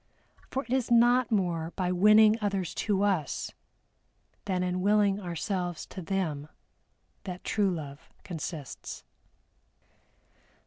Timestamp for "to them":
5.85-6.47